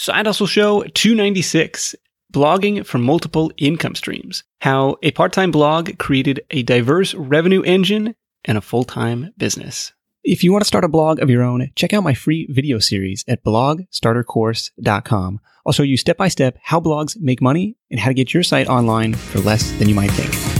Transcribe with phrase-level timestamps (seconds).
[0.00, 1.94] Side Hustle Show 296
[2.32, 4.44] Blogging for Multiple Income Streams.
[4.62, 8.14] How a part time blog created a diverse revenue engine
[8.46, 9.92] and a full time business.
[10.24, 12.78] If you want to start a blog of your own, check out my free video
[12.78, 15.40] series at blogstartercourse.com.
[15.66, 18.42] I'll show you step by step how blogs make money and how to get your
[18.42, 20.59] site online for less than you might think.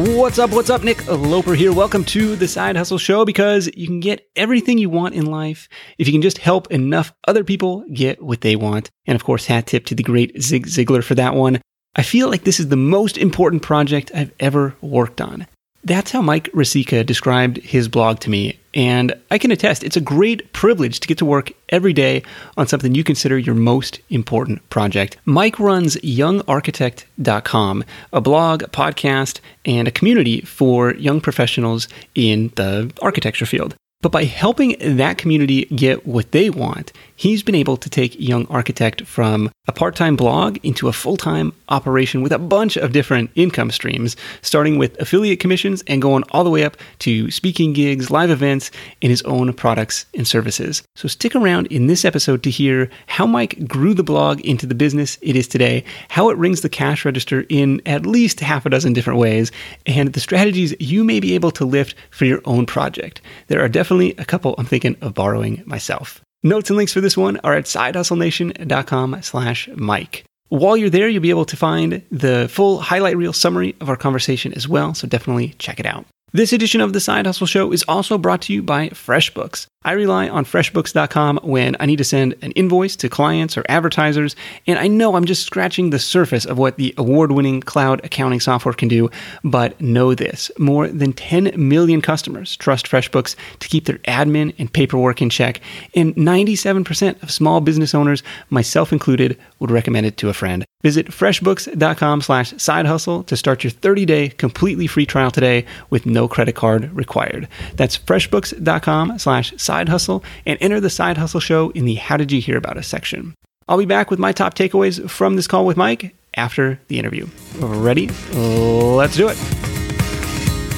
[0.00, 0.52] What's up?
[0.52, 0.82] What's up?
[0.82, 1.74] Nick Loper here.
[1.74, 5.68] Welcome to the Side Hustle Show because you can get everything you want in life
[5.98, 8.88] if you can just help enough other people get what they want.
[9.06, 11.60] And of course, hat tip to the great Zig Ziglar for that one.
[11.96, 15.46] I feel like this is the most important project I've ever worked on.
[15.84, 18.59] That's how Mike Riscica described his blog to me.
[18.74, 22.22] And I can attest, it's a great privilege to get to work every day
[22.56, 25.16] on something you consider your most important project.
[25.24, 32.92] Mike runs youngarchitect.com, a blog, a podcast, and a community for young professionals in the
[33.02, 33.74] architecture field.
[34.02, 38.46] But by helping that community get what they want, he's been able to take Young
[38.46, 42.92] Architect from a part time blog into a full time operation with a bunch of
[42.92, 47.74] different income streams, starting with affiliate commissions and going all the way up to speaking
[47.74, 48.70] gigs, live events,
[49.02, 50.82] and his own products and services.
[50.96, 54.74] So stick around in this episode to hear how Mike grew the blog into the
[54.74, 58.70] business it is today, how it rings the cash register in at least half a
[58.70, 59.52] dozen different ways,
[59.84, 63.20] and the strategies you may be able to lift for your own project.
[63.48, 66.20] There are definitely a couple I'm thinking of borrowing myself.
[66.42, 70.24] Notes and links for this one are at sidehustlenation.com slash Mike.
[70.48, 73.96] While you're there, you'll be able to find the full highlight reel summary of our
[73.96, 76.06] conversation as well, so definitely check it out.
[76.32, 79.66] This edition of the Side Hustle Show is also brought to you by FreshBooks.
[79.82, 84.36] I rely on FreshBooks.com when I need to send an invoice to clients or advertisers,
[84.66, 88.40] and I know I'm just scratching the surface of what the award winning cloud accounting
[88.40, 89.08] software can do,
[89.42, 94.70] but know this more than 10 million customers trust FreshBooks to keep their admin and
[94.70, 95.62] paperwork in check,
[95.94, 100.66] and 97% of small business owners, myself included, would recommend it to a friend.
[100.82, 106.04] Visit freshbooks.com slash side hustle to start your 30 day completely free trial today with
[106.06, 107.48] no credit card required.
[107.76, 112.32] That's freshbooks.com slash side hustle and enter the side hustle show in the How Did
[112.32, 113.34] You Hear About Us section.
[113.68, 117.26] I'll be back with my top takeaways from this call with Mike after the interview.
[117.58, 118.08] Ready?
[118.32, 119.38] Let's do it.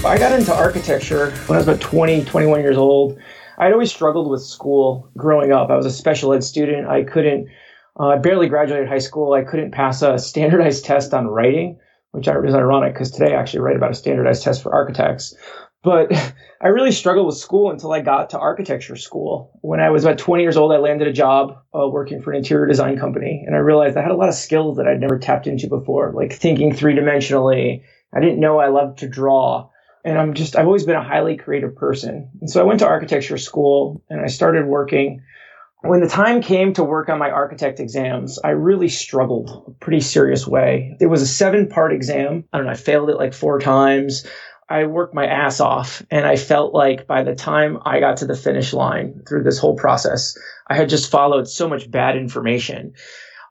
[0.05, 3.19] I got into architecture when I was about 20, 21 years old.
[3.59, 5.71] I'd always struggled with school growing up.
[5.71, 6.89] I was a special ed student.
[6.89, 7.49] I couldn't,
[7.99, 9.33] uh, I barely graduated high school.
[9.33, 11.79] I couldn't pass a standardized test on writing,
[12.11, 15.35] which is ironic because today I actually write about a standardized test for architects.
[15.83, 16.13] But
[16.61, 19.59] I really struggled with school until I got to architecture school.
[19.63, 22.39] When I was about 20 years old, I landed a job uh, working for an
[22.39, 23.43] interior design company.
[23.47, 26.13] And I realized I had a lot of skills that I'd never tapped into before,
[26.15, 27.83] like thinking three dimensionally.
[28.15, 29.71] I didn't know I loved to draw.
[30.05, 32.31] And I'm just, I've always been a highly creative person.
[32.41, 35.23] And so I went to architecture school and I started working.
[35.83, 40.01] When the time came to work on my architect exams, I really struggled a pretty
[40.01, 40.97] serious way.
[41.01, 42.45] It was a seven part exam.
[42.53, 44.25] I don't know, I failed it like four times.
[44.73, 48.27] I worked my ass off and I felt like by the time I got to
[48.27, 50.35] the finish line through this whole process,
[50.67, 52.95] I had just followed so much bad information.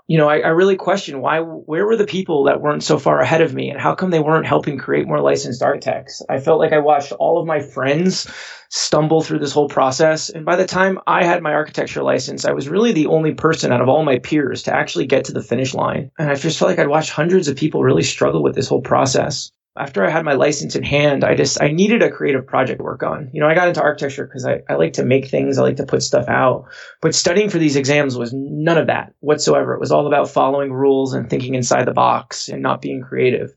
[0.07, 3.19] You know, I, I really questioned why, where were the people that weren't so far
[3.19, 6.23] ahead of me and how come they weren't helping create more licensed architects?
[6.27, 8.27] I felt like I watched all of my friends
[8.69, 10.31] stumble through this whole process.
[10.31, 13.71] And by the time I had my architecture license, I was really the only person
[13.71, 16.09] out of all my peers to actually get to the finish line.
[16.17, 18.81] And I just felt like I'd watched hundreds of people really struggle with this whole
[18.81, 22.79] process after I had my license in hand, I just I needed a creative project
[22.79, 23.29] to work on.
[23.33, 25.77] You know, I got into architecture because I, I like to make things, I like
[25.77, 26.65] to put stuff out.
[27.01, 29.73] But studying for these exams was none of that whatsoever.
[29.73, 33.55] It was all about following rules and thinking inside the box and not being creative.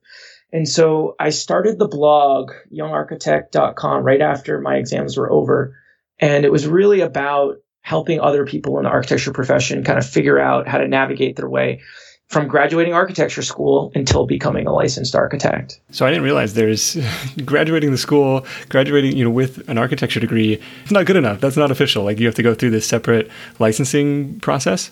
[0.53, 5.77] And so I started the blog, youngarchitect.com, right after my exams were over.
[6.21, 10.39] And it was really about helping other people in the architecture profession kind of figure
[10.39, 11.83] out how to navigate their way
[12.29, 15.81] from graduating architecture school until becoming a licensed architect.
[15.91, 16.97] So I didn't realize there's
[17.45, 20.61] graduating the school, graduating, you know, with an architecture degree.
[20.83, 21.41] It's not good enough.
[21.41, 22.05] That's not official.
[22.05, 24.91] Like you have to go through this separate licensing process.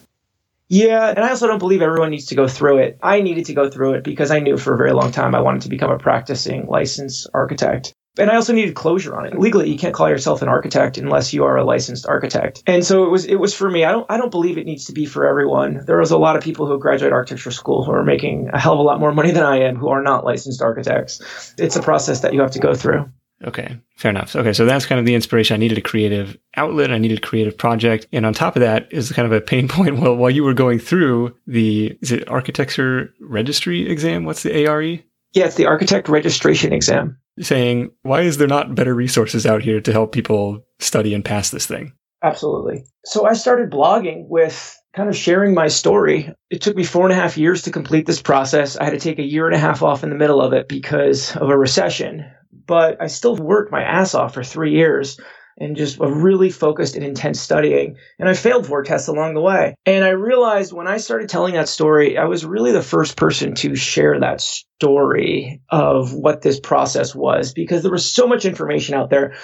[0.69, 2.99] Yeah, and I also don't believe everyone needs to go through it.
[3.03, 5.41] I needed to go through it because I knew for a very long time I
[5.41, 7.93] wanted to become a practicing licensed architect.
[8.19, 9.39] And I also needed closure on it.
[9.39, 12.63] Legally, you can't call yourself an architect unless you are a licensed architect.
[12.67, 13.85] And so it was it was for me.
[13.85, 15.85] I don't I don't believe it needs to be for everyone.
[15.87, 18.75] There was a lot of people who graduate architecture school who are making a hell
[18.75, 21.55] of a lot more money than I am who are not licensed architects.
[21.57, 23.11] It's a process that you have to go through.
[23.45, 24.37] Okay, fair enough.
[24.37, 25.55] Okay, so that's kind of the inspiration.
[25.55, 26.93] I needed a creative outlet.
[26.93, 29.69] I needed a creative project, and on top of that is kind of a pain
[29.69, 29.99] point.
[29.99, 34.25] Well, while you were going through the is it architecture registry exam?
[34.25, 34.83] What's the ARE?
[34.83, 39.81] Yeah, it's the architect registration exam saying, why is there not better resources out here
[39.81, 41.93] to help people study and pass this thing?
[42.23, 42.85] Absolutely.
[43.05, 46.33] So I started blogging with kind of sharing my story.
[46.51, 48.77] It took me four and a half years to complete this process.
[48.77, 50.69] I had to take a year and a half off in the middle of it
[50.69, 52.25] because of a recession,
[52.67, 55.19] but I still worked my ass off for three years
[55.59, 57.97] and just a really focused and intense studying.
[58.19, 59.75] And I failed four tests along the way.
[59.87, 63.55] And I realized when I started telling that story, I was really the first person
[63.57, 68.95] to share that story of what this process was because there was so much information
[68.95, 69.35] out there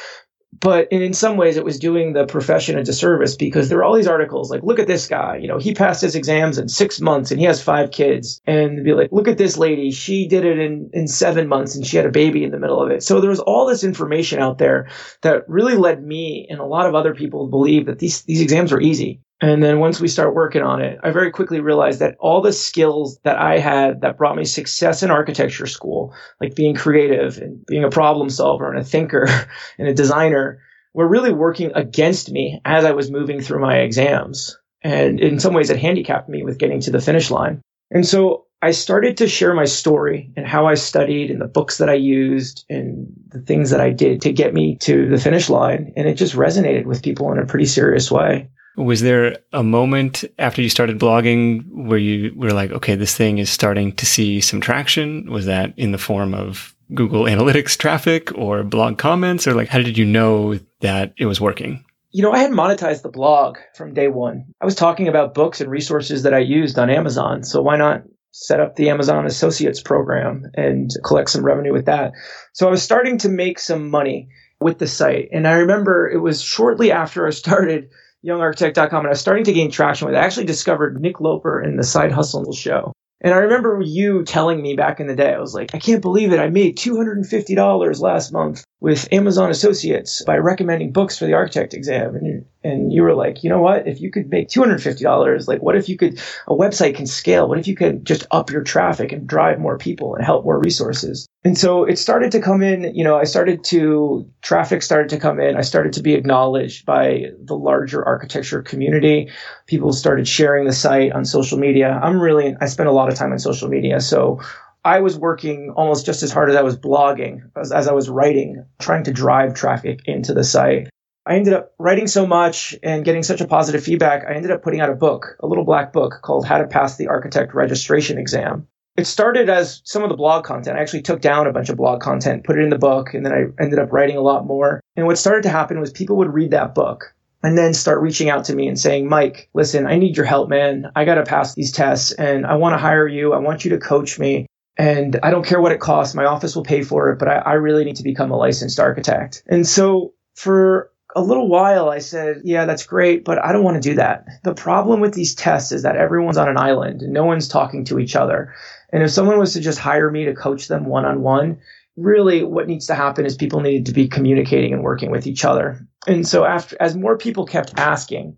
[0.61, 3.97] but in, some ways it was doing the profession a disservice because there are all
[3.97, 7.01] these articles like look at this guy you know he passed his exams in six
[7.01, 8.41] months and he has five kids.
[8.47, 11.87] And be like look at this lady she did it in, in seven months and
[11.87, 13.03] she had a baby in the middle of it.
[13.03, 14.89] So there was all this information out there
[15.23, 18.41] that really led me and a lot of other people to believe that these, these
[18.41, 22.01] exams were easy and then once we start working on it, I very quickly realized
[22.01, 26.57] that all the skills that I had that brought me success in architecture school, like
[26.57, 29.29] being creative and being a problem solver and a thinker
[29.79, 30.61] and a designer,
[30.93, 34.59] were really working against me as I was moving through my exams.
[34.83, 37.61] And in some ways, it handicapped me with getting to the finish line.
[37.91, 41.79] And so I started to share my story and how I studied and the books
[41.79, 45.49] that I used and the things that I did to get me to the finish
[45.49, 45.93] line.
[45.97, 48.49] And it just resonated with people in a pretty serious way.
[48.79, 53.39] Was there a moment after you started blogging where you were like, okay, this thing
[53.39, 55.31] is starting to see some traction?
[55.31, 59.49] Was that in the form of Google Analytics traffic or blog comments?
[59.49, 61.85] Or like, how did you know that it was working?
[62.13, 64.47] You know, I had monetized the blog from day one.
[64.61, 67.43] I was talking about books and resources that I used on Amazon.
[67.43, 72.13] So why not set up the Amazon Associates program and collect some revenue with that?
[72.55, 74.29] So I was starting to make some money
[74.61, 75.29] with the site.
[75.33, 77.91] And I remember it was shortly after I started
[78.27, 80.19] youngarchitect.com and I was starting to gain traction with it.
[80.19, 82.93] I actually discovered Nick Loper in the Side Hustle show.
[83.21, 86.03] And I remember you telling me back in the day, I was like, I can't
[86.03, 86.39] believe it.
[86.39, 92.15] I made $250 last month with Amazon Associates by recommending books for the architect exam.
[92.15, 93.89] And, and you were like, you know what?
[93.89, 97.49] If you could make $250, like what if you could, a website can scale?
[97.49, 100.61] What if you could just up your traffic and drive more people and help more
[100.61, 101.27] resources?
[101.45, 105.19] And so it started to come in, you know, I started to, traffic started to
[105.19, 105.57] come in.
[105.57, 109.31] I started to be acknowledged by the larger architecture community.
[109.67, 111.99] People started sharing the site on social media.
[112.01, 114.01] I'm really, I spend a lot of time on social media.
[114.01, 114.41] So
[114.85, 118.09] I was working almost just as hard as I was blogging, as, as I was
[118.09, 120.89] writing, trying to drive traffic into the site.
[121.27, 124.25] I ended up writing so much and getting such a positive feedback.
[124.27, 126.97] I ended up putting out a book, a little black book called How to Pass
[126.97, 128.67] the Architect Registration Exam.
[128.97, 130.79] It started as some of the blog content.
[130.79, 133.27] I actually took down a bunch of blog content, put it in the book, and
[133.27, 134.81] then I ended up writing a lot more.
[134.97, 138.31] And what started to happen was people would read that book and then start reaching
[138.31, 140.87] out to me and saying, Mike, listen, I need your help, man.
[140.97, 143.35] I got to pass these tests and I want to hire you.
[143.35, 144.47] I want you to coach me
[144.79, 146.15] and I don't care what it costs.
[146.15, 148.79] My office will pay for it, but I, I really need to become a licensed
[148.79, 149.43] architect.
[149.49, 153.83] And so for a little while, I said, yeah, that's great, but I don't want
[153.83, 154.27] to do that.
[154.45, 157.85] The problem with these tests is that everyone's on an island and no one's talking
[157.87, 158.55] to each other.
[158.93, 161.59] And if someone was to just hire me to coach them one on one,
[161.97, 165.45] really what needs to happen is people needed to be communicating and working with each
[165.45, 165.85] other.
[166.07, 168.37] And so after, as more people kept asking,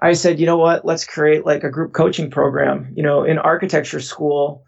[0.00, 2.94] I said, you know what, let's create like a group coaching program.
[2.96, 4.64] You know, in architecture school,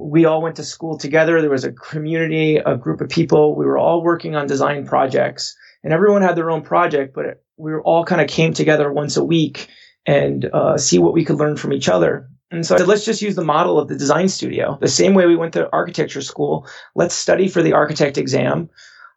[0.00, 1.40] we all went to school together.
[1.40, 3.56] There was a community, a group of people.
[3.56, 7.72] We were all working on design projects and everyone had their own project, but we
[7.72, 9.68] were all kind of came together once a week
[10.06, 12.28] and uh, see what we could learn from each other.
[12.50, 14.76] And so I said, let's just use the model of the design studio.
[14.80, 16.66] The same way we went to architecture school.
[16.94, 18.70] Let's study for the architect exam.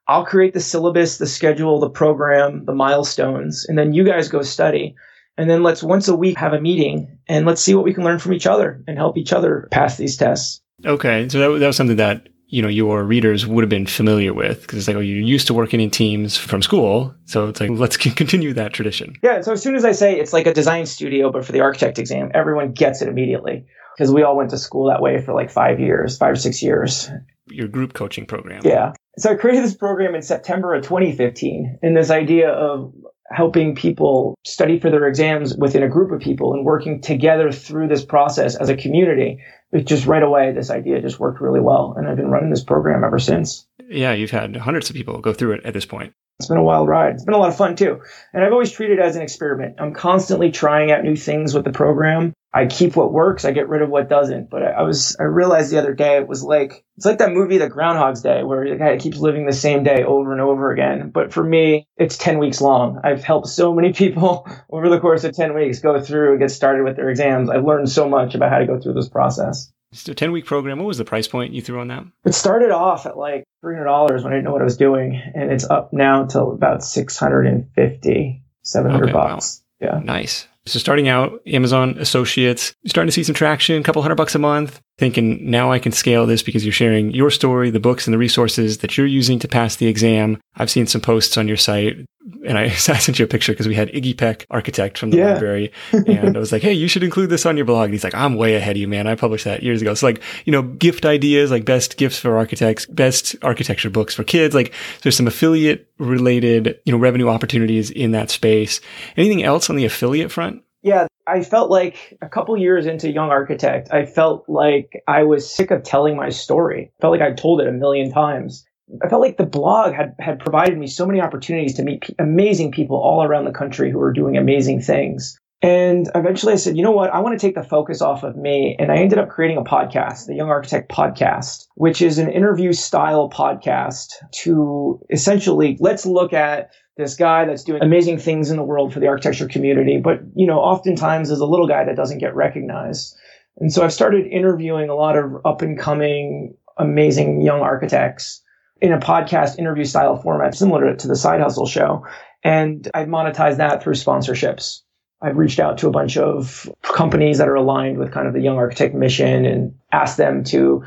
[0.08, 4.42] I'll create the syllabus, the schedule, the program, the milestones, and then you guys go
[4.42, 4.96] study.
[5.38, 8.04] And then let's once a week have a meeting and let's see what we can
[8.04, 10.62] learn from each other and help each other pass these tests.
[10.86, 14.32] Okay, so that, that was something that you know your readers would have been familiar
[14.32, 17.60] with because it's like oh you're used to working in teams from school so it's
[17.60, 19.16] like let's continue that tradition.
[19.24, 21.62] Yeah so as soon as i say it's like a design studio but for the
[21.62, 23.66] architect exam everyone gets it immediately
[23.98, 26.62] because we all went to school that way for like five years five or six
[26.62, 27.10] years.
[27.48, 28.62] Your group coaching program.
[28.64, 28.94] Yeah.
[29.18, 32.94] So i created this program in september of 2015 and this idea of
[33.34, 37.88] helping people study for their exams within a group of people and working together through
[37.88, 39.40] this process as a community
[39.74, 41.96] it just right away, this idea just worked really well.
[41.98, 43.66] And I've been running this program ever since.
[43.90, 46.14] Yeah, you've had hundreds of people go through it at this point.
[46.40, 47.14] It's been a wild ride.
[47.14, 48.02] It's been a lot of fun too.
[48.34, 49.76] And I've always treated it as an experiment.
[49.80, 52.34] I'm constantly trying out new things with the program.
[52.54, 54.50] I keep what works, I get rid of what doesn't.
[54.50, 57.32] But I, I was, I realized the other day it was like, it's like that
[57.32, 60.72] movie, The Groundhog's Day, where the guy keeps living the same day over and over
[60.72, 61.12] again.
[61.12, 63.00] But for me, it's 10 weeks long.
[63.04, 66.52] I've helped so many people over the course of 10 weeks go through and get
[66.52, 67.50] started with their exams.
[67.50, 69.72] I've learned so much about how to go through this process.
[69.94, 70.80] It's a 10 week program.
[70.80, 72.04] What was the price point you threw on that?
[72.26, 75.22] It started off at like $300 when I didn't know what I was doing.
[75.36, 79.62] And it's up now to about 650, 700 okay, bucks.
[79.80, 79.88] Wow.
[79.88, 80.00] Yeah.
[80.04, 80.48] Nice.
[80.66, 84.40] So starting out, Amazon Associates, starting to see some traction, a couple hundred bucks a
[84.40, 88.14] month, thinking now I can scale this because you're sharing your story, the books and
[88.14, 90.40] the resources that you're using to pass the exam.
[90.56, 91.98] I've seen some posts on your site
[92.46, 95.18] and I, I sent you a picture because we had Iggy Peck, architect from the
[95.18, 95.34] yeah.
[95.34, 98.04] library, and I was like, "Hey, you should include this on your blog." And he's
[98.04, 99.08] like, "I'm way ahead of you, man.
[99.08, 102.38] I published that years ago." So like, you know, gift ideas like best gifts for
[102.38, 104.56] architects, best architecture books for kids.
[104.56, 108.82] Like, there's some affiliate related, you know, revenue opportunities in that space.
[109.18, 110.64] Anything else on the affiliate front?
[110.82, 115.50] Yeah, I felt like a couple years into Young Architect, I felt like I was
[115.50, 116.92] sick of telling my story.
[116.98, 118.66] I felt like I'd told it a million times.
[119.02, 122.16] I felt like the blog had, had provided me so many opportunities to meet p-
[122.20, 125.38] amazing people all around the country who were doing amazing things.
[125.64, 127.10] And eventually I said, you know what?
[127.14, 128.76] I want to take the focus off of me.
[128.78, 132.74] And I ended up creating a podcast, the Young Architect Podcast, which is an interview
[132.74, 134.08] style podcast
[134.44, 139.00] to essentially let's look at this guy that's doing amazing things in the world for
[139.00, 143.16] the architecture community, but you know, oftentimes is a little guy that doesn't get recognized.
[143.58, 148.43] And so I've started interviewing a lot of up and coming, amazing young architects
[148.84, 152.06] in a podcast interview style format, similar to the Side Hustle show.
[152.44, 154.82] And I've monetized that through sponsorships.
[155.22, 158.42] I've reached out to a bunch of companies that are aligned with kind of the
[158.42, 160.84] young architect mission and asked them to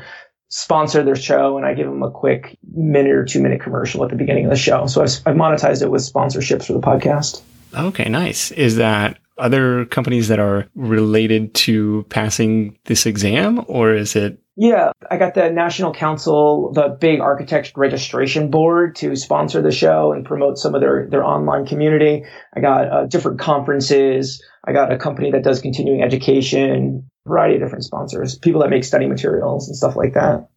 [0.49, 1.57] sponsor their show.
[1.57, 4.51] And I give them a quick minute or two minute commercial at the beginning of
[4.51, 4.85] the show.
[4.85, 7.41] So I've, I've monetized it with sponsorships for the podcast.
[7.73, 8.51] Okay, nice.
[8.51, 14.91] Is that other companies that are related to passing this exam or is it yeah,
[15.09, 20.25] I got the National Council, the big architect registration board to sponsor the show and
[20.25, 22.25] promote some of their, their online community.
[22.55, 24.43] I got uh, different conferences.
[24.65, 28.83] I got a company that does continuing education, variety of different sponsors, people that make
[28.83, 30.49] study materials and stuff like that.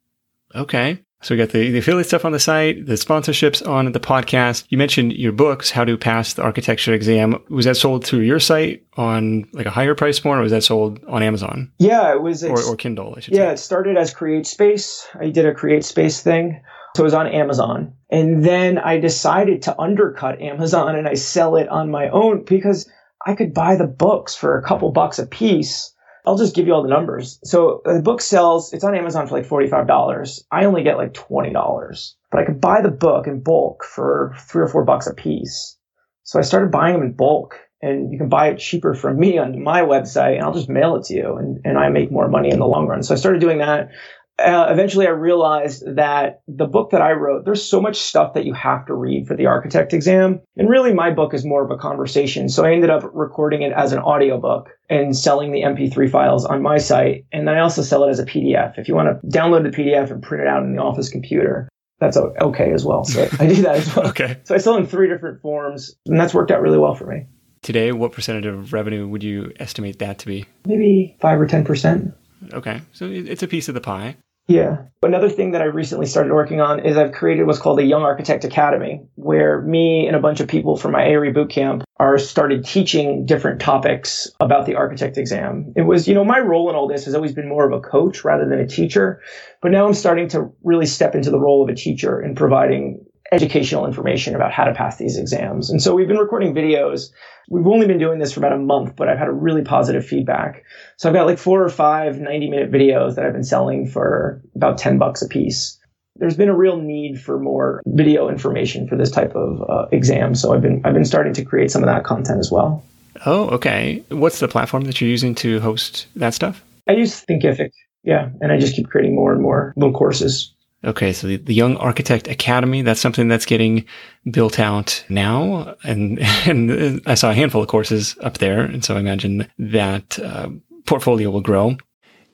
[0.54, 1.02] Okay.
[1.22, 4.64] So we got the, the affiliate stuff on the site, the sponsorships on the podcast.
[4.70, 7.42] You mentioned your books, How to Pass the Architecture Exam.
[7.50, 10.64] Was that sold through your site on like a higher price point or was that
[10.64, 11.70] sold on Amazon?
[11.78, 12.42] Yeah, it was.
[12.42, 13.54] Or, or Kindle, I should yeah, say.
[13.54, 15.06] it started as Create Space.
[15.20, 16.62] I did a Create Space thing.
[16.96, 17.92] So it was on Amazon.
[18.10, 22.90] And then I decided to undercut Amazon and I sell it on my own because
[23.26, 25.94] I could buy the books for a couple bucks a piece
[26.26, 27.38] I'll just give you all the numbers.
[27.44, 30.40] So uh, the book sells, it's on Amazon for like $45.
[30.50, 34.62] I only get like $20, but I could buy the book in bulk for three
[34.62, 35.76] or four bucks a piece.
[36.22, 39.38] So I started buying them in bulk and you can buy it cheaper from me
[39.38, 42.28] on my website and I'll just mail it to you and, and I make more
[42.28, 43.02] money in the long run.
[43.02, 43.90] So I started doing that
[44.38, 48.44] uh, eventually I realized that the book that I wrote, there's so much stuff that
[48.44, 50.40] you have to read for the architect exam.
[50.56, 52.48] And really my book is more of a conversation.
[52.48, 56.62] So I ended up recording it as an audiobook and selling the MP3 files on
[56.62, 57.26] my site.
[57.32, 58.78] And then I also sell it as a PDF.
[58.78, 61.68] If you want to download the PDF and print it out in the office computer,
[61.98, 63.04] that's okay as well.
[63.04, 64.06] So I do that as well.
[64.08, 64.40] okay.
[64.44, 67.26] So I sell in three different forms and that's worked out really well for me.
[67.62, 70.46] Today, what percentage of revenue would you estimate that to be?
[70.64, 72.14] Maybe five or 10%.
[72.52, 72.82] Okay.
[72.92, 74.16] So it's a piece of the pie.
[74.50, 74.78] Yeah.
[75.04, 78.02] Another thing that I recently started working on is I've created what's called a Young
[78.02, 82.64] Architect Academy, where me and a bunch of people from my ARE bootcamp are started
[82.64, 85.72] teaching different topics about the architect exam.
[85.76, 87.80] It was, you know, my role in all this has always been more of a
[87.80, 89.20] coach rather than a teacher,
[89.62, 93.04] but now I'm starting to really step into the role of a teacher in providing
[93.32, 95.70] educational information about how to pass these exams.
[95.70, 97.10] And so we've been recording videos.
[97.48, 100.04] We've only been doing this for about a month, but I've had a really positive
[100.04, 100.64] feedback.
[100.96, 104.42] So I've got like four or five 90 minute videos that I've been selling for
[104.54, 105.78] about 10 bucks a piece.
[106.16, 110.34] There's been a real need for more video information for this type of uh, exam.
[110.34, 112.84] So I've been, I've been starting to create some of that content as well.
[113.26, 114.02] Oh, okay.
[114.08, 116.62] What's the platform that you're using to host that stuff?
[116.88, 117.70] I use Thinkific.
[118.02, 118.30] Yeah.
[118.40, 120.52] And I just keep creating more and more little courses.
[120.82, 123.84] Okay, so the, the, Young Architect Academy, that's something that's getting
[124.30, 125.74] built out now.
[125.84, 128.60] And, and I saw a handful of courses up there.
[128.60, 130.48] And so I imagine that uh,
[130.86, 131.76] portfolio will grow.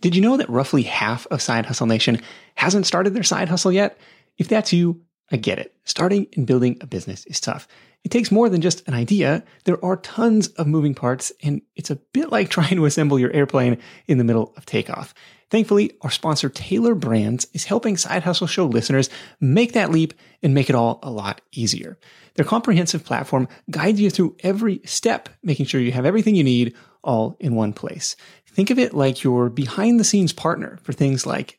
[0.00, 2.20] Did you know that roughly half of Side Hustle Nation
[2.54, 3.98] hasn't started their side hustle yet?
[4.38, 5.00] If that's you,
[5.32, 5.74] I get it.
[5.84, 7.66] Starting and building a business is tough.
[8.04, 9.42] It takes more than just an idea.
[9.64, 13.32] There are tons of moving parts, and it's a bit like trying to assemble your
[13.32, 15.12] airplane in the middle of takeoff.
[15.50, 19.08] Thankfully, our sponsor Tailor Brands is helping Side Hustle Show listeners
[19.40, 20.12] make that leap
[20.42, 21.98] and make it all a lot easier.
[22.34, 26.74] Their comprehensive platform guides you through every step, making sure you have everything you need
[27.04, 28.16] all in one place.
[28.46, 31.58] Think of it like your behind the scenes partner for things like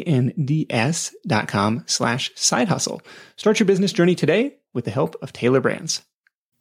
[0.00, 3.02] dot com slash side hustle.
[3.36, 6.02] Start your business journey today with the help of Tailor Brands.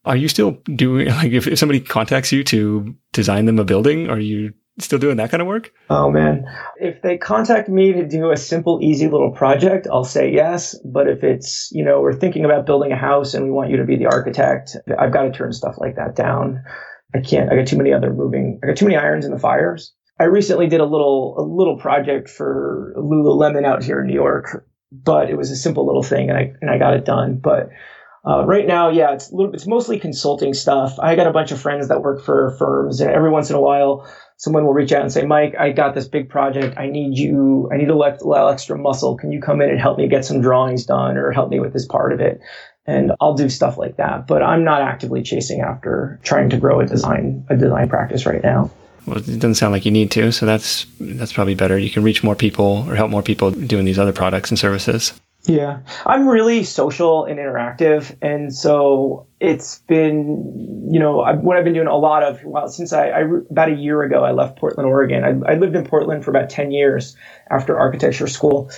[0.03, 4.09] Are you still doing, like, if, if somebody contacts you to design them a building,
[4.09, 5.71] are you still doing that kind of work?
[5.89, 6.45] Oh man.
[6.77, 10.75] If they contact me to do a simple, easy little project, I'll say yes.
[10.85, 13.77] But if it's, you know, we're thinking about building a house and we want you
[13.77, 16.63] to be the architect, I've got to turn stuff like that down.
[17.13, 19.39] I can't, I got too many other moving, I got too many irons in the
[19.39, 19.93] fires.
[20.21, 24.67] I recently did a little, a little project for Lululemon out here in New York,
[24.91, 27.37] but it was a simple little thing and I, and I got it done.
[27.37, 27.69] But
[28.23, 30.99] uh, right now, yeah, it's little, it's mostly consulting stuff.
[30.99, 33.59] I got a bunch of friends that work for firms, and every once in a
[33.61, 36.77] while, someone will reach out and say, Mike, I got this big project.
[36.77, 39.17] I need you, I need a little extra muscle.
[39.17, 41.73] Can you come in and help me get some drawings done or help me with
[41.73, 42.41] this part of it?
[42.85, 44.27] And I'll do stuff like that.
[44.27, 48.43] But I'm not actively chasing after trying to grow a design, a design practice right
[48.43, 48.69] now.
[49.05, 51.77] Well, it doesn't sound like you need to, so that's that's probably better.
[51.77, 55.13] You can reach more people or help more people doing these other products and services.
[55.45, 61.73] Yeah, I'm really social and interactive, and so it's been, you know, what I've been
[61.73, 62.43] doing a lot of.
[62.43, 65.23] Well, since I, I about a year ago, I left Portland, Oregon.
[65.23, 67.15] I, I, lived in Portland for about ten years
[67.49, 68.69] after architecture school,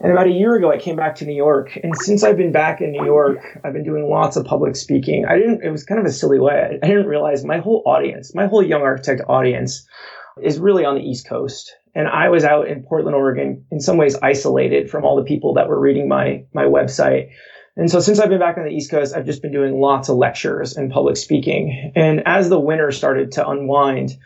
[0.00, 1.78] and about a year ago, I came back to New York.
[1.82, 5.26] And since I've been back in New York, I've been doing lots of public speaking.
[5.28, 5.62] I didn't.
[5.62, 6.78] It was kind of a silly way.
[6.82, 9.86] I, didn't realize my whole audience, my whole young architect audience,
[10.42, 13.96] is really on the East Coast and I was out in Portland, Oregon, in some
[13.96, 17.30] ways isolated from all the people that were reading my my website.
[17.76, 20.08] And so since I've been back on the East Coast, I've just been doing lots
[20.08, 21.92] of lectures and public speaking.
[21.94, 24.18] And as the winter started to unwind,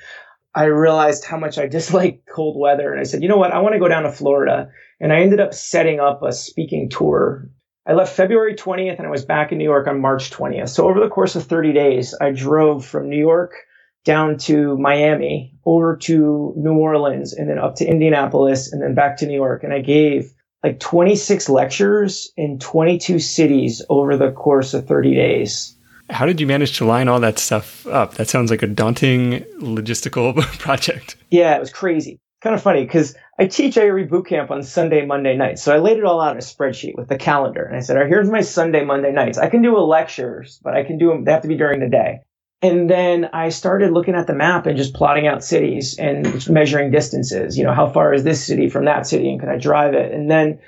[0.54, 2.90] I realized how much I disliked cold weather.
[2.90, 3.52] And I said, you know what?
[3.52, 4.70] I want to go down to Florida.
[5.00, 7.49] And I ended up setting up a speaking tour.
[7.87, 10.70] I left February 20th and I was back in New York on March 20th.
[10.70, 13.52] So over the course of 30 days, I drove from New York
[14.04, 19.16] down to Miami, over to New Orleans, and then up to Indianapolis, and then back
[19.18, 19.64] to New York.
[19.64, 20.32] And I gave
[20.62, 25.76] like 26 lectures in 22 cities over the course of 30 days.
[26.10, 28.14] How did you manage to line all that stuff up?
[28.14, 31.16] That sounds like a daunting logistical project.
[31.30, 32.20] Yeah, it was crazy.
[32.42, 35.62] Kind of funny because I teach ARE boot camp on Sunday, Monday nights.
[35.62, 37.64] So I laid it all out in a spreadsheet with the calendar.
[37.64, 39.38] And I said, all right, here's my Sunday, Monday nights.
[39.38, 41.88] I can do lectures, but I can do them, they have to be during the
[41.88, 42.20] day.
[42.60, 46.90] And then I started looking at the map and just plotting out cities and measuring
[46.90, 47.58] distances.
[47.58, 50.12] You know, how far is this city from that city and can I drive it?
[50.12, 50.60] And then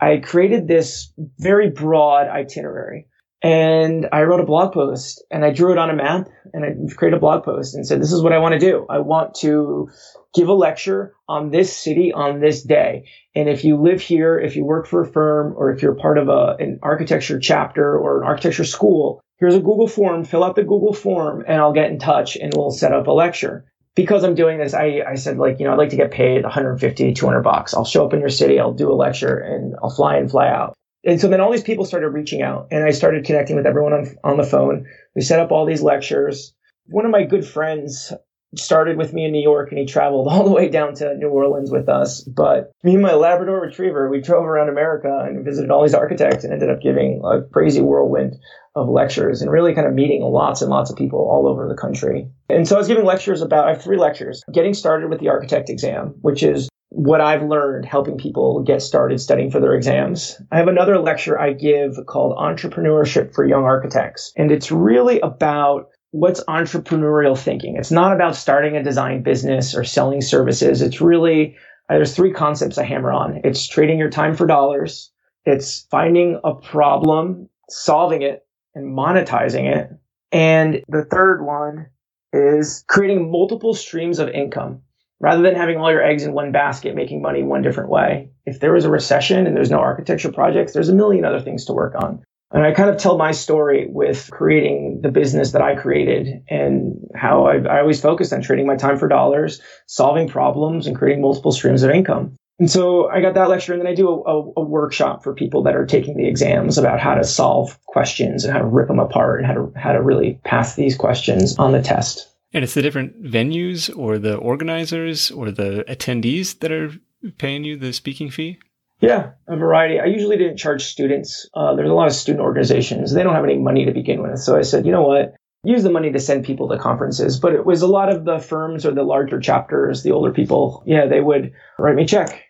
[0.00, 3.06] I created this very broad itinerary
[3.44, 6.94] and I wrote a blog post and I drew it on a map and I
[6.94, 8.86] created a blog post and said, this is what I want to do.
[8.88, 9.90] I want to
[10.34, 13.04] give a lecture on this city on this day.
[13.34, 16.16] And if you live here, if you work for a firm or if you're part
[16.16, 20.56] of a, an architecture chapter or an architecture school, here's a Google form, fill out
[20.56, 23.66] the Google form and I'll get in touch and we'll set up a lecture.
[23.94, 26.44] Because I'm doing this, I, I said like, you know, I'd like to get paid
[26.44, 27.74] 150, 200 bucks.
[27.74, 30.48] I'll show up in your city, I'll do a lecture and I'll fly in, fly
[30.48, 30.74] out.
[31.04, 33.92] And so then all these people started reaching out and I started connecting with everyone
[33.92, 34.86] on, on the phone.
[35.14, 36.54] We set up all these lectures.
[36.86, 38.12] One of my good friends
[38.56, 41.28] started with me in New York and he traveled all the way down to New
[41.28, 42.22] Orleans with us.
[42.22, 46.44] But me and my Labrador retriever, we drove around America and visited all these architects
[46.44, 48.36] and ended up giving a crazy whirlwind
[48.74, 51.76] of lectures and really kind of meeting lots and lots of people all over the
[51.76, 52.28] country.
[52.48, 55.28] And so I was giving lectures about, I have three lectures, getting started with the
[55.28, 60.40] architect exam, which is what I've learned helping people get started studying for their exams.
[60.52, 64.32] I have another lecture I give called Entrepreneurship for Young Architects.
[64.36, 67.74] And it's really about what's entrepreneurial thinking.
[67.76, 70.82] It's not about starting a design business or selling services.
[70.82, 71.56] It's really,
[71.90, 73.40] uh, there's three concepts I hammer on.
[73.42, 75.10] It's trading your time for dollars.
[75.44, 79.90] It's finding a problem, solving it, and monetizing it.
[80.30, 81.86] And the third one
[82.32, 84.82] is creating multiple streams of income
[85.24, 88.28] rather than having all your eggs in one basket, making money one different way.
[88.44, 91.64] If there was a recession and there's no architecture projects, there's a million other things
[91.64, 92.22] to work on.
[92.52, 96.98] And I kind of tell my story with creating the business that I created and
[97.14, 101.22] how I, I always focused on trading my time for dollars, solving problems, and creating
[101.22, 102.36] multiple streams of income.
[102.58, 105.34] And so I got that lecture, and then I do a, a, a, workshop for
[105.34, 108.88] people that are taking the exams about how to solve questions and how to rip
[108.88, 112.28] them apart and how to how to really pass these questions on the test.
[112.54, 116.92] And it's the different venues or the organizers or the attendees that are
[117.36, 118.58] paying you the speaking fee?
[119.00, 119.98] Yeah, a variety.
[119.98, 121.48] I usually didn't charge students.
[121.52, 123.12] Uh, there's a lot of student organizations.
[123.12, 124.38] They don't have any money to begin with.
[124.38, 125.34] So I said, you know what?
[125.64, 127.40] Use the money to send people to conferences.
[127.40, 130.84] But it was a lot of the firms or the larger chapters, the older people.
[130.86, 132.44] Yeah, they would write me a check.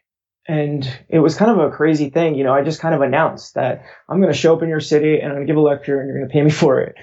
[0.46, 2.34] And it was kind of a crazy thing.
[2.34, 4.80] You know, I just kind of announced that I'm going to show up in your
[4.80, 6.80] city and I'm going to give a lecture and you're going to pay me for
[6.80, 6.96] it.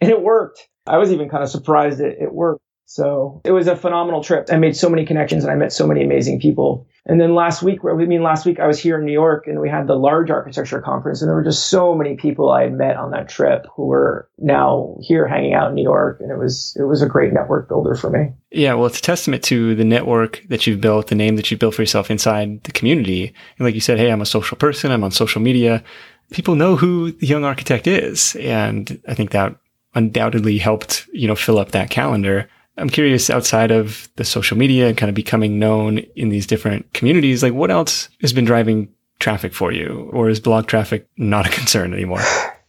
[0.00, 0.68] And it worked.
[0.88, 2.62] I was even kind of surprised that it worked.
[2.90, 4.48] So it was a phenomenal trip.
[4.50, 6.86] I made so many connections and I met so many amazing people.
[7.04, 9.60] And then last week, I mean, last week I was here in New York and
[9.60, 12.72] we had the large architecture conference and there were just so many people I had
[12.72, 16.18] met on that trip who were now here hanging out in New York.
[16.20, 18.32] And it was, it was a great network builder for me.
[18.50, 18.72] Yeah.
[18.72, 21.74] Well, it's a testament to the network that you've built, the name that you've built
[21.74, 23.34] for yourself inside the community.
[23.58, 24.92] And like you said, Hey, I'm a social person.
[24.92, 25.84] I'm on social media.
[26.30, 28.34] People know who the young architect is.
[28.36, 29.54] And I think that
[29.94, 32.48] undoubtedly helped, you know, fill up that calendar.
[32.76, 36.92] I'm curious outside of the social media and kind of becoming known in these different
[36.92, 40.10] communities, like what else has been driving traffic for you?
[40.12, 42.22] Or is blog traffic not a concern anymore?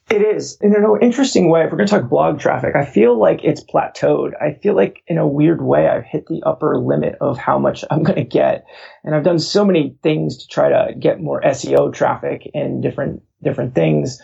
[0.10, 0.58] It is.
[0.60, 3.63] In an interesting way, if we're going to talk blog traffic, I feel like it's
[3.63, 4.32] plateaued.
[4.41, 7.86] I feel like in a weird way, I've hit the upper limit of how much
[7.91, 8.65] I'm going to get.
[9.03, 13.21] And I've done so many things to try to get more SEO traffic and different,
[13.43, 14.19] different things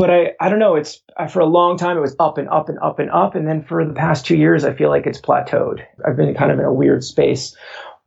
[0.00, 0.76] but I, I don't know.
[0.76, 3.46] It's for a long time it was up and up and up and up, and
[3.46, 5.84] then for the past two years I feel like it's plateaued.
[6.06, 7.54] I've been kind of in a weird space,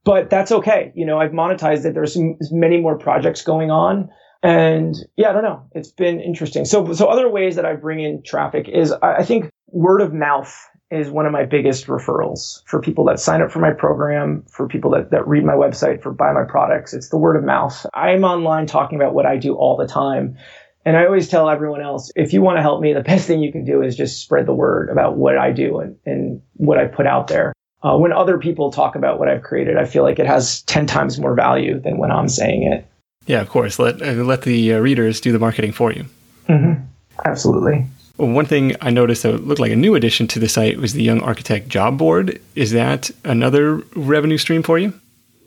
[0.04, 0.92] but that's okay.
[0.96, 1.94] You know, I've monetized it.
[1.94, 2.18] There's
[2.52, 4.10] many more projects going on,
[4.42, 5.62] and yeah, I don't know.
[5.74, 6.66] It's been interesting.
[6.66, 10.16] So so other ways that I bring in traffic is I, I think word of
[10.16, 10.52] mouth
[10.90, 14.68] is one of my biggest referrals for people that sign up for my program, for
[14.68, 16.94] people that, that read my website, for buy my products.
[16.94, 17.86] It's the word of mouth.
[17.96, 20.38] I'm online talking about what I do all the time.
[20.86, 23.42] And I always tell everyone else, if you want to help me, the best thing
[23.42, 26.78] you can do is just spread the word about what I do and, and what
[26.78, 27.54] I put out there.
[27.84, 30.86] Uh, when other people talk about what I've created, I feel like it has 10
[30.86, 32.86] times more value than when I'm saying it.
[33.26, 33.80] Yeah, of course.
[33.80, 36.06] Let, uh, let the uh, readers do the marketing for you.
[36.48, 36.82] Mm-hmm.
[37.26, 37.86] Absolutely.
[38.18, 40.94] Well, one thing I noticed that looked like a new addition to the site was
[40.94, 42.40] the Young Architect Job Board.
[42.56, 44.94] Is that another revenue stream for you?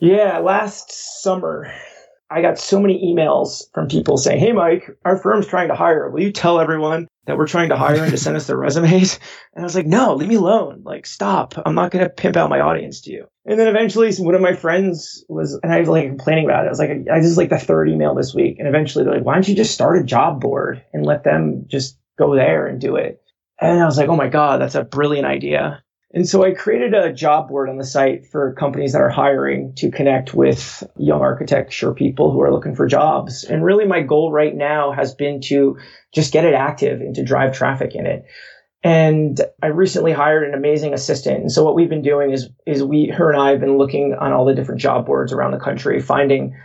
[0.00, 1.72] Yeah, last summer
[2.30, 6.10] I got so many emails from people saying, Hey, Mike, our firm's trying to hire.
[6.10, 9.18] Will you tell everyone that we're trying to hire and to send us their resumes?
[9.54, 10.82] And I was like, No, leave me alone.
[10.84, 11.54] Like, stop.
[11.64, 13.26] I'm not going to pimp out my audience to you.
[13.44, 16.66] And then eventually one of my friends was, and I was like complaining about it.
[16.66, 18.58] I was like, I just like the third email this week.
[18.58, 21.64] And eventually they're like, Why don't you just start a job board and let them
[21.68, 23.22] just go there and do it?
[23.60, 25.82] And I was like, Oh my God, that's a brilliant idea.
[26.16, 29.74] And so I created a job board on the site for companies that are hiring
[29.74, 33.44] to connect with young architecture people who are looking for jobs.
[33.44, 35.76] And really my goal right now has been to
[36.14, 38.24] just get it active and to drive traffic in it.
[38.82, 41.42] And I recently hired an amazing assistant.
[41.42, 44.16] And so what we've been doing is, is we, her and I have been looking
[44.18, 46.56] on all the different job boards around the country, finding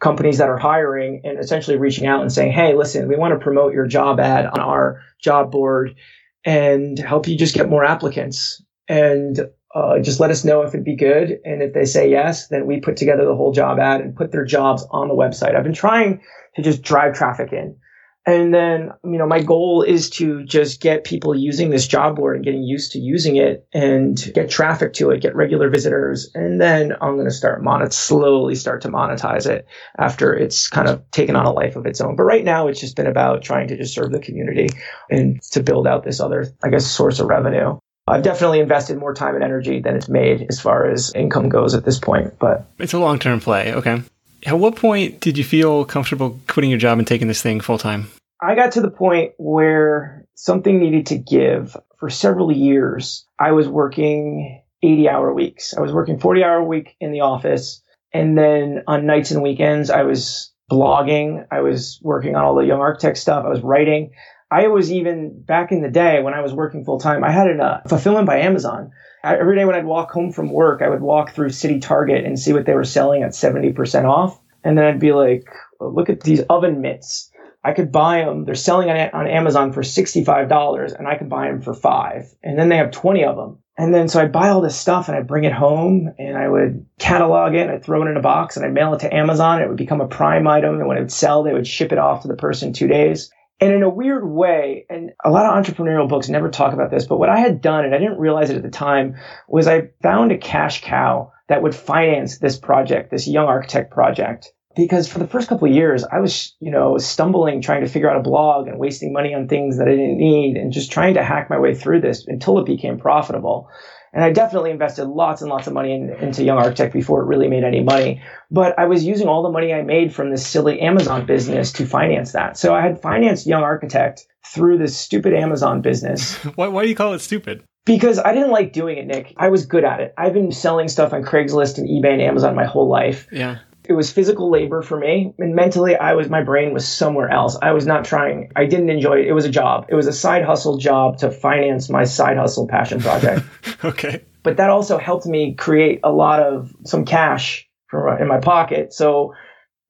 [0.00, 3.42] companies that are hiring and essentially reaching out and saying, Hey, listen, we want to
[3.42, 5.96] promote your job ad on our job board
[6.44, 9.40] and help you just get more applicants and
[9.74, 11.38] uh, just let us know if it'd be good.
[11.44, 14.32] And if they say yes, then we put together the whole job ad and put
[14.32, 15.54] their jobs on the website.
[15.54, 16.20] I've been trying
[16.56, 17.76] to just drive traffic in.
[18.24, 22.36] And then, you know, my goal is to just get people using this job board
[22.36, 26.30] and getting used to using it and get traffic to it, get regular visitors.
[26.34, 29.66] And then I'm going to start monet, slowly start to monetize it
[29.98, 32.14] after it's kind of taken on a life of its own.
[32.14, 34.68] But right now it's just been about trying to just serve the community
[35.10, 37.76] and to build out this other, I guess, source of revenue.
[38.06, 41.74] I've definitely invested more time and energy than it's made as far as income goes
[41.74, 42.38] at this point.
[42.38, 43.72] But it's a long term play.
[43.74, 44.02] Okay.
[44.44, 47.78] At what point did you feel comfortable quitting your job and taking this thing full
[47.78, 48.10] time?
[48.40, 51.76] I got to the point where something needed to give.
[51.98, 55.72] For several years, I was working 80 hour weeks.
[55.76, 57.80] I was working 40 hour a week in the office.
[58.12, 61.46] And then on nights and weekends, I was blogging.
[61.52, 63.44] I was working on all the young architect stuff.
[63.46, 64.10] I was writing.
[64.52, 67.46] I was even back in the day when I was working full time, I had
[67.48, 68.90] a uh, fulfillment by Amazon.
[69.24, 72.26] I, every day when I'd walk home from work, I would walk through City Target
[72.26, 74.38] and see what they were selling at 70% off.
[74.62, 75.48] And then I'd be like,
[75.80, 77.30] look at these oven mitts.
[77.64, 78.44] I could buy them.
[78.44, 82.34] They're selling on, on Amazon for $65 and I could buy them for five.
[82.42, 83.58] And then they have 20 of them.
[83.78, 86.46] And then so I'd buy all this stuff and I'd bring it home and I
[86.46, 89.14] would catalog it and I'd throw it in a box and I'd mail it to
[89.14, 89.62] Amazon.
[89.62, 90.74] It would become a prime item.
[90.78, 93.30] And when it would sell, they would ship it off to the person two days.
[93.62, 97.06] And in a weird way, and a lot of entrepreneurial books never talk about this,
[97.06, 99.14] but what I had done, and I didn't realize it at the time,
[99.46, 104.52] was I found a cash cow that would finance this project, this young architect project.
[104.74, 108.10] Because for the first couple of years, I was, you know, stumbling trying to figure
[108.10, 111.14] out a blog and wasting money on things that I didn't need and just trying
[111.14, 113.68] to hack my way through this until it became profitable.
[114.12, 117.26] And I definitely invested lots and lots of money in, into Young Architect before it
[117.26, 118.20] really made any money.
[118.50, 121.86] But I was using all the money I made from this silly Amazon business to
[121.86, 122.58] finance that.
[122.58, 126.34] So I had financed Young Architect through this stupid Amazon business.
[126.56, 127.64] why, why do you call it stupid?
[127.84, 129.34] Because I didn't like doing it, Nick.
[129.36, 130.14] I was good at it.
[130.16, 133.26] I've been selling stuff on Craigslist and eBay and Amazon my whole life.
[133.32, 133.58] Yeah.
[133.84, 137.56] It was physical labor for me, and mentally, I was my brain was somewhere else.
[137.60, 138.52] I was not trying.
[138.54, 139.26] I didn't enjoy it.
[139.26, 139.86] It was a job.
[139.88, 143.44] It was a side hustle job to finance my side hustle passion project.
[143.84, 144.24] okay.
[144.44, 148.92] But that also helped me create a lot of some cash from in my pocket.
[148.92, 149.34] So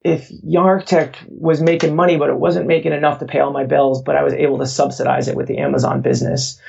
[0.03, 3.65] if Young Architect was making money, but it wasn't making enough to pay all my
[3.65, 6.59] bills, but I was able to subsidize it with the Amazon business.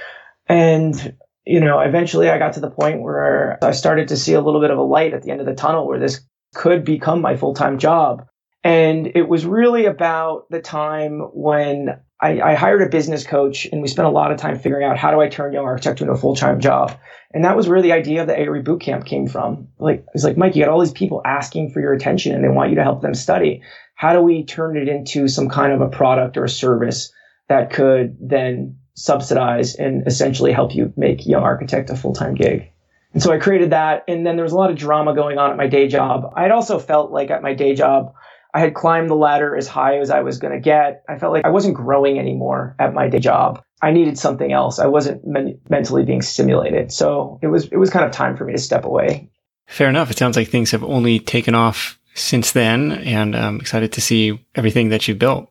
[0.46, 4.40] And you know, eventually I got to the point where I started to see a
[4.40, 6.20] little bit of a light at the end of the tunnel where this
[6.54, 8.26] could become my full time job.
[8.62, 13.82] And it was really about the time when I, I, hired a business coach and
[13.82, 16.14] we spent a lot of time figuring out how do I turn young architect into
[16.14, 16.98] a full time job.
[17.34, 19.68] And that was where the idea of the ARE boot camp came from.
[19.78, 22.48] Like, it's like, Mike, you got all these people asking for your attention and they
[22.48, 23.62] want you to help them study.
[23.96, 27.12] How do we turn it into some kind of a product or a service
[27.48, 32.70] that could then subsidize and essentially help you make young architect a full time gig?
[33.14, 34.04] And so I created that.
[34.08, 36.32] And then there was a lot of drama going on at my day job.
[36.36, 38.12] I had also felt like at my day job,
[38.52, 41.02] I had climbed the ladder as high as I was going to get.
[41.08, 43.62] I felt like I wasn't growing anymore at my day job.
[43.80, 44.78] I needed something else.
[44.78, 46.92] I wasn't men- mentally being stimulated.
[46.92, 49.30] So it was, it was kind of time for me to step away.
[49.66, 50.10] Fair enough.
[50.10, 52.92] It sounds like things have only taken off since then.
[52.92, 55.50] And I'm excited to see everything that you've built.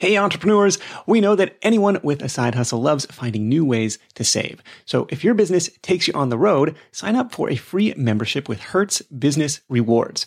[0.00, 4.24] Hey, entrepreneurs, we know that anyone with a side hustle loves finding new ways to
[4.24, 4.62] save.
[4.86, 8.48] So if your business takes you on the road, sign up for a free membership
[8.48, 10.26] with Hertz Business Rewards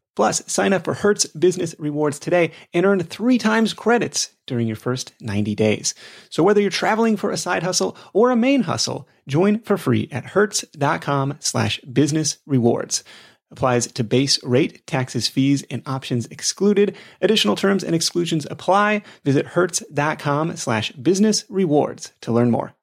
[0.21, 4.75] Plus, sign up for Hertz Business Rewards today and earn three times credits during your
[4.75, 5.95] first 90 days.
[6.29, 10.07] So whether you're traveling for a side hustle or a main hustle, join for free
[10.11, 13.03] at hertz.com slash business rewards.
[13.49, 16.95] Applies to base rate, taxes, fees, and options excluded.
[17.19, 19.01] Additional terms and exclusions apply.
[19.25, 22.75] Visit hertz.com slash business rewards to learn more.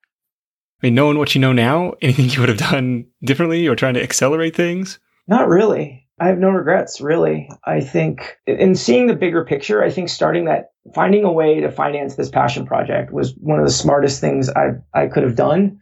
[0.82, 3.94] I mean, knowing what you know now, anything you would have done differently or trying
[3.94, 4.98] to accelerate things?
[5.28, 6.07] Not really.
[6.20, 7.48] I have no regrets, really.
[7.64, 11.70] I think in seeing the bigger picture, I think starting that, finding a way to
[11.70, 15.80] finance this passion project was one of the smartest things I, I could have done.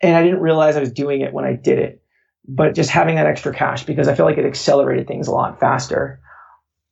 [0.00, 2.02] And I didn't realize I was doing it when I did it.
[2.48, 5.58] But just having that extra cash because I feel like it accelerated things a lot
[5.58, 6.20] faster.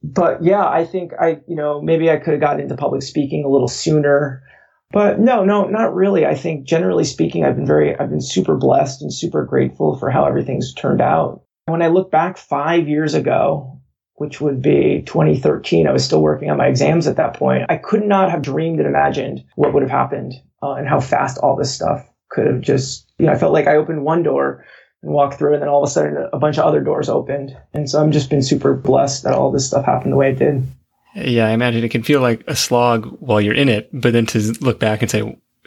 [0.03, 3.45] But yeah, I think I, you know, maybe I could have gotten into public speaking
[3.45, 4.43] a little sooner.
[4.91, 6.27] But no, no, not really.
[6.27, 10.11] I think generally speaking, I've been very, I've been super blessed and super grateful for
[10.11, 11.43] how everything's turned out.
[11.67, 13.81] When I look back five years ago,
[14.17, 17.65] which would be 2013, I was still working on my exams at that point.
[17.71, 21.39] I could not have dreamed and imagined what would have happened uh, and how fast
[21.39, 24.65] all this stuff could have just, you know, I felt like I opened one door
[25.03, 27.57] and walked through and then all of a sudden a bunch of other doors opened.
[27.73, 30.39] And so I'm just been super blessed that all this stuff happened the way it
[30.39, 30.67] did.
[31.15, 34.27] Yeah, I imagine it can feel like a slog while you're in it, but then
[34.27, 35.23] to look back and say,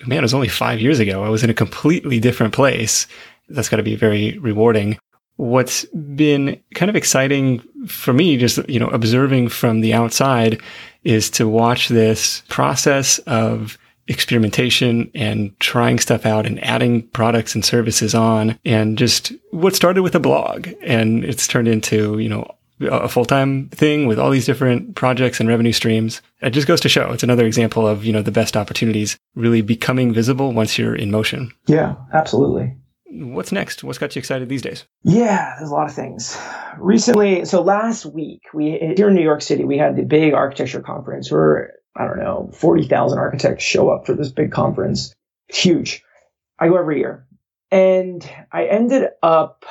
[0.05, 1.23] man, it was only five years ago.
[1.23, 3.07] I was in a completely different place.
[3.49, 4.99] That's got to be very rewarding
[5.37, 10.61] what's been kind of exciting for me, just, you know, observing from the outside
[11.03, 17.63] is to watch this process of experimentation and trying stuff out and adding products and
[17.63, 22.49] services on and just what started with a blog and it's turned into, you know,
[22.81, 26.21] a full-time thing with all these different projects and revenue streams.
[26.41, 29.61] It just goes to show it's another example of, you know, the best opportunities really
[29.61, 31.51] becoming visible once you're in motion.
[31.65, 32.75] Yeah, absolutely.
[33.09, 33.83] What's next?
[33.83, 34.85] What's got you excited these days?
[35.03, 36.37] Yeah, there's a lot of things.
[36.77, 40.81] Recently, so last week, we here in New York City, we had the big architecture
[40.81, 45.13] conference where I don't know, 40,000 architects show up for this big conference.
[45.47, 46.03] Huge.
[46.59, 47.25] I go every year.
[47.71, 49.65] And I ended up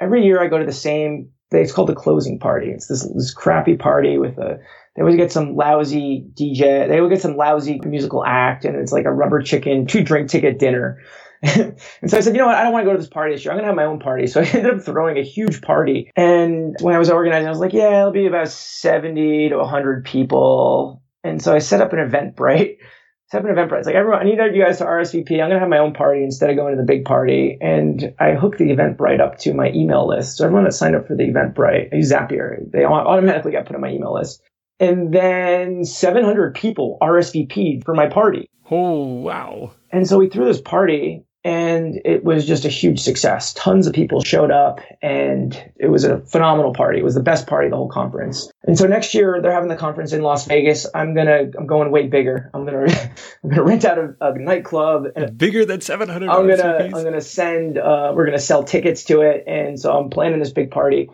[0.00, 2.70] every year I go to the same it's called the closing party.
[2.70, 4.60] It's this this crappy party with a
[4.94, 6.88] they always get some lousy DJ.
[6.88, 10.28] They always get some lousy musical act, and it's like a rubber chicken two drink
[10.28, 11.00] ticket dinner.
[11.42, 12.56] and so I said, you know what?
[12.56, 13.52] I don't want to go to this party this year.
[13.52, 14.26] I'm going to have my own party.
[14.26, 16.10] So I ended up throwing a huge party.
[16.16, 20.04] And when I was organizing, I was like, yeah, it'll be about 70 to 100
[20.04, 21.02] people.
[21.24, 22.76] And so I set up an Eventbrite
[23.30, 23.78] set up an Eventbrite.
[23.78, 25.32] It's like everyone, I need you guys to RSVP.
[25.32, 27.58] I'm gonna have my own party instead of going to the big party.
[27.60, 30.38] And I hooked the Eventbrite up to my email list.
[30.38, 33.76] So everyone that signed up for the Eventbrite, I use Zapier, they automatically got put
[33.76, 34.42] on my email list.
[34.80, 38.48] And then 700 people RSVP'd for my party.
[38.70, 39.72] Oh wow!
[39.90, 43.54] And so we threw this party, and it was just a huge success.
[43.54, 46.98] Tons of people showed up and it was a phenomenal party.
[46.98, 48.50] It was the best party of the whole conference.
[48.64, 50.86] And so next year they're having the conference in Las Vegas.
[50.94, 52.50] I'm going to I'm going way bigger.
[52.52, 53.10] I'm going to
[53.44, 56.84] I'm going to rent out a, a nightclub and bigger than 700 I'm going to
[56.84, 60.10] I'm going to send uh, we're going to sell tickets to it and so I'm
[60.10, 61.08] planning this big party.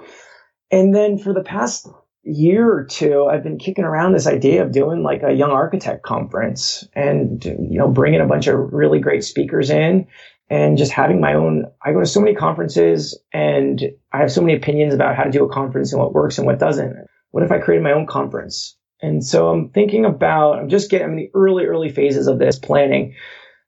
[0.70, 1.86] And then for the past
[2.24, 6.02] year or two, I've been kicking around this idea of doing like a young architect
[6.02, 10.06] conference and, you know, bringing a bunch of really great speakers in
[10.48, 11.66] and just having my own.
[11.84, 13.82] I go to so many conferences and
[14.12, 16.46] I have so many opinions about how to do a conference and what works and
[16.46, 16.94] what doesn't.
[17.30, 18.76] What if I created my own conference?
[19.02, 22.38] And so I'm thinking about, I'm just getting, I'm in the early, early phases of
[22.38, 23.14] this planning.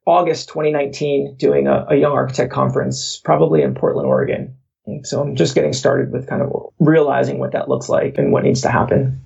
[0.07, 4.57] August 2019, doing a, a young architect conference, probably in Portland, Oregon.
[5.03, 8.45] So I'm just getting started with kind of realizing what that looks like and what
[8.45, 9.21] needs to happen.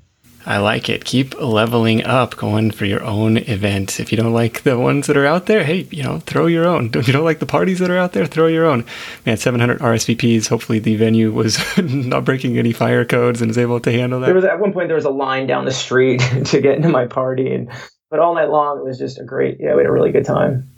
[0.47, 1.05] I like it.
[1.05, 4.01] Keep leveling up, going for your own event.
[4.01, 6.67] If you don't like the ones that are out there, hey, you know, throw your
[6.67, 6.91] own.
[6.95, 8.87] If you don't like the parties that are out there, throw your own.
[9.27, 10.49] Man, 700 RSVPs.
[10.49, 14.27] Hopefully, the venue was not breaking any fire codes and is able to handle that.
[14.27, 16.89] There was at one point there was a line down the street to get into
[16.89, 17.71] my party, and
[18.09, 19.59] but all night long it was just a great.
[19.61, 20.71] Yeah, we had a really good time.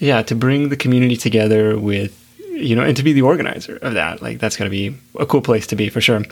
[0.00, 2.25] Yeah, to bring the community together with
[2.56, 5.26] you know, and to be the organizer of that, like that's got to be a
[5.26, 6.22] cool place to be for sure.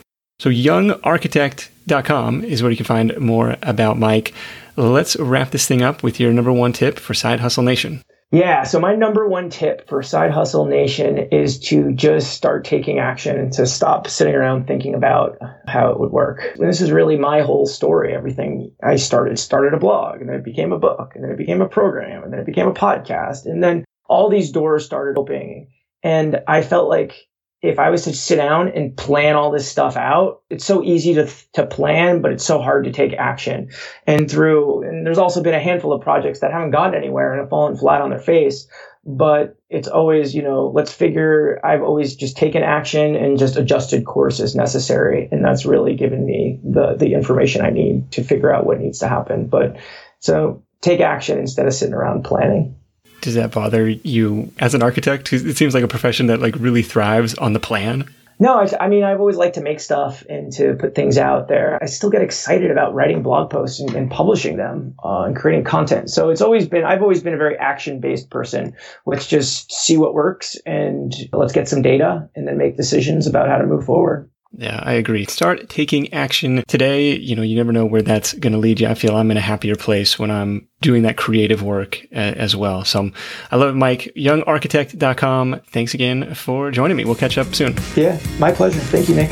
[0.40, 4.34] So youngarchitect.com is where you can find more about Mike.
[4.76, 8.02] Let's wrap this thing up with your number one tip for Side Hustle Nation.
[8.32, 12.98] Yeah, so my number one tip for Side Hustle Nation is to just start taking
[12.98, 16.42] action and to stop sitting around thinking about how it would work.
[16.58, 18.12] And this is really my whole story.
[18.12, 21.38] Everything I started started a blog, and then it became a book, and then it
[21.38, 25.16] became a program, and then it became a podcast, and then all these doors started
[25.16, 25.68] opening.
[26.04, 27.28] And I felt like
[27.62, 31.14] if I was to sit down and plan all this stuff out, it's so easy
[31.14, 33.70] to, to plan, but it's so hard to take action.
[34.06, 37.40] And through, and there's also been a handful of projects that haven't gone anywhere and
[37.40, 38.68] have fallen flat on their face.
[39.06, 44.04] But it's always, you know, let's figure, I've always just taken action and just adjusted
[44.04, 45.30] course as necessary.
[45.32, 48.98] And that's really given me the, the information I need to figure out what needs
[48.98, 49.46] to happen.
[49.46, 49.78] But
[50.20, 52.76] so take action instead of sitting around planning
[53.24, 55.32] does that bother you as an architect?
[55.32, 58.08] It seems like a profession that like really thrives on the plan.
[58.38, 61.48] No, I, I, mean, I've always liked to make stuff and to put things out
[61.48, 61.78] there.
[61.80, 65.64] I still get excited about writing blog posts and, and publishing them uh, and creating
[65.64, 66.10] content.
[66.10, 68.74] So it's always been, I've always been a very action based person.
[69.06, 73.48] Let's just see what works and let's get some data and then make decisions about
[73.48, 74.28] how to move forward.
[74.56, 75.24] Yeah, I agree.
[75.26, 77.16] Start taking action today.
[77.16, 78.88] You know, you never know where that's going to lead you.
[78.88, 82.54] I feel I'm in a happier place when I'm doing that creative work uh, as
[82.54, 82.84] well.
[82.84, 83.10] So
[83.50, 84.12] I love it, Mike.
[84.16, 85.60] YoungArchitect.com.
[85.70, 87.04] Thanks again for joining me.
[87.04, 87.76] We'll catch up soon.
[87.96, 88.80] Yeah, my pleasure.
[88.80, 89.30] Thank you, Nick.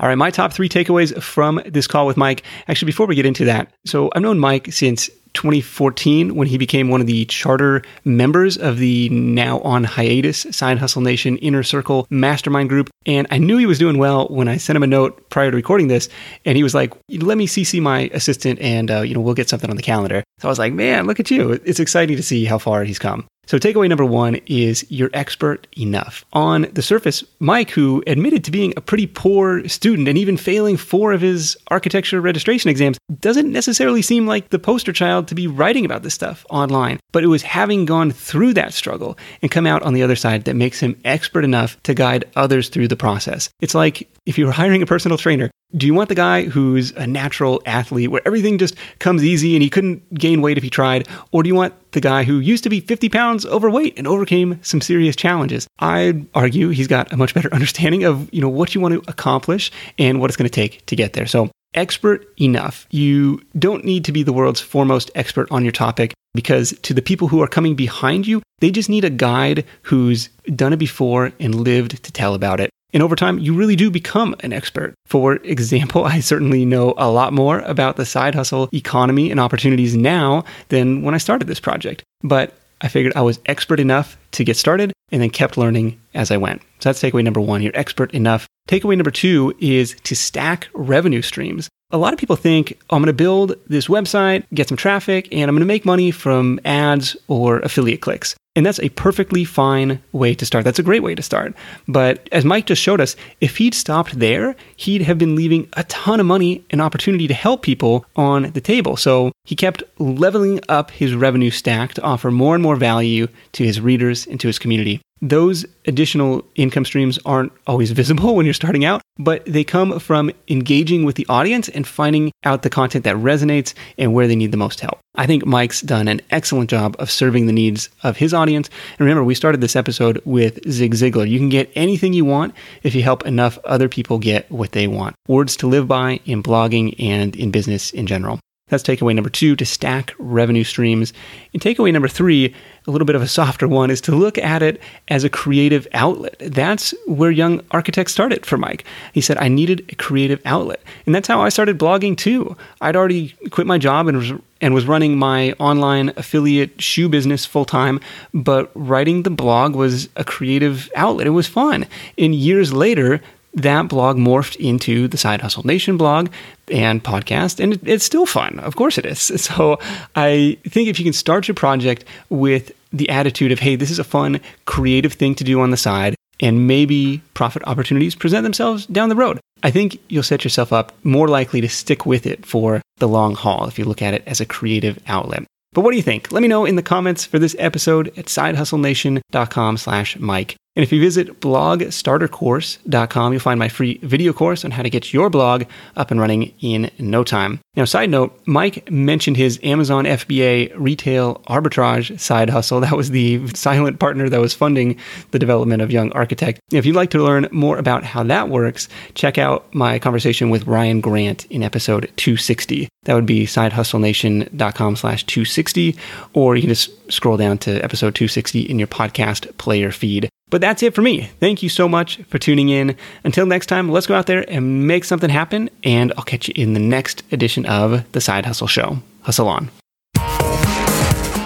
[0.00, 2.42] All right, my top three takeaways from this call with Mike.
[2.68, 6.88] Actually, before we get into that, so I've known Mike since 2014 when he became
[6.88, 12.06] one of the charter members of the now on hiatus Side Hustle Nation Inner Circle
[12.10, 12.90] Mastermind Group.
[13.06, 15.56] And I knew he was doing well when I sent him a note prior to
[15.56, 16.08] recording this.
[16.44, 19.48] And he was like, let me CC my assistant and, uh, you know, we'll get
[19.48, 20.22] something on the calendar.
[20.38, 21.52] So I was like, man, look at you.
[21.64, 23.26] It's exciting to see how far he's come.
[23.50, 26.24] So, takeaway number one is you're expert enough.
[26.32, 30.76] On the surface, Mike, who admitted to being a pretty poor student and even failing
[30.76, 35.48] four of his architecture registration exams, doesn't necessarily seem like the poster child to be
[35.48, 37.00] writing about this stuff online.
[37.10, 40.44] But it was having gone through that struggle and come out on the other side
[40.44, 43.50] that makes him expert enough to guide others through the process.
[43.60, 46.90] It's like if you were hiring a personal trainer, Do you want the guy who's
[46.92, 50.70] a natural athlete where everything just comes easy and he couldn't gain weight if he
[50.70, 51.06] tried?
[51.30, 54.58] Or do you want the guy who used to be 50 pounds overweight and overcame
[54.62, 55.68] some serious challenges?
[55.78, 59.10] I'd argue he's got a much better understanding of, you know, what you want to
[59.10, 61.26] accomplish and what it's going to take to get there.
[61.26, 62.86] So expert enough.
[62.90, 67.02] You don't need to be the world's foremost expert on your topic because to the
[67.02, 71.32] people who are coming behind you, they just need a guide who's done it before
[71.40, 72.70] and lived to tell about it.
[72.92, 74.94] And over time, you really do become an expert.
[75.06, 79.96] For example, I certainly know a lot more about the side hustle economy and opportunities
[79.96, 82.02] now than when I started this project.
[82.22, 86.30] But I figured I was expert enough to get started and then kept learning as
[86.30, 86.62] I went.
[86.80, 87.62] So that's takeaway number one.
[87.62, 88.46] You're expert enough.
[88.68, 91.68] Takeaway number two is to stack revenue streams.
[91.92, 95.28] A lot of people think oh, I'm going to build this website, get some traffic,
[95.32, 98.36] and I'm going to make money from ads or affiliate clicks.
[98.54, 100.64] And that's a perfectly fine way to start.
[100.64, 101.54] That's a great way to start.
[101.88, 105.84] But as Mike just showed us, if he'd stopped there, he'd have been leaving a
[105.84, 108.96] ton of money and opportunity to help people on the table.
[108.96, 113.64] So he kept leveling up his revenue stack to offer more and more value to
[113.64, 118.54] his readers and to his community those additional income streams aren't always visible when you're
[118.54, 123.04] starting out, but they come from engaging with the audience and finding out the content
[123.04, 124.98] that resonates and where they need the most help.
[125.16, 128.68] I think Mike's done an excellent job of serving the needs of his audience.
[128.92, 131.28] And remember, we started this episode with Zig Ziglar.
[131.28, 134.86] You can get anything you want if you help enough other people get what they
[134.86, 135.16] want.
[135.26, 138.40] Words to live by in blogging and in business in general.
[138.70, 141.12] That's takeaway number two to stack revenue streams.
[141.52, 142.54] And takeaway number three,
[142.86, 145.86] a little bit of a softer one, is to look at it as a creative
[145.92, 146.36] outlet.
[146.38, 148.84] That's where Young Architect started for Mike.
[149.12, 150.80] He said, I needed a creative outlet.
[151.04, 152.56] And that's how I started blogging too.
[152.80, 157.44] I'd already quit my job and was, and was running my online affiliate shoe business
[157.44, 158.00] full time,
[158.32, 161.26] but writing the blog was a creative outlet.
[161.26, 161.86] It was fun.
[162.16, 163.20] And years later,
[163.54, 166.30] that blog morphed into the Side Hustle Nation blog
[166.70, 168.60] and podcast, and it, it's still fun.
[168.60, 169.30] Of course it is.
[169.50, 169.78] So
[170.14, 173.98] I think if you can start your project with the attitude of, hey, this is
[173.98, 178.86] a fun, creative thing to do on the side, and maybe profit opportunities present themselves
[178.86, 179.40] down the road.
[179.62, 183.34] I think you'll set yourself up more likely to stick with it for the long
[183.34, 185.44] haul if you look at it as a creative outlet.
[185.72, 186.32] But what do you think?
[186.32, 190.56] Let me know in the comments for this episode at sidehustlenation.com slash Mike.
[190.80, 195.12] And if you visit blogstartercourse.com, you'll find my free video course on how to get
[195.12, 195.64] your blog
[195.94, 197.60] up and running in no time.
[197.76, 202.80] Now, side note, Mike mentioned his Amazon FBA retail arbitrage side hustle.
[202.90, 204.98] That was the silent partner that was funding
[205.32, 206.60] the development of Young Architect.
[206.72, 210.66] If you'd like to learn more about how that works, check out my conversation with
[210.66, 212.88] Ryan Grant in episode 260.
[213.04, 215.94] That would be sidehustlenation.com slash 260,
[216.32, 220.30] or you can just scroll down to episode 260 in your podcast player feed.
[220.50, 221.30] But that's it for me.
[221.38, 222.96] Thank you so much for tuning in.
[223.24, 226.54] Until next time, let's go out there and make something happen, and I'll catch you
[226.56, 228.98] in the next edition of The Side Hustle Show.
[229.22, 229.70] Hustle on.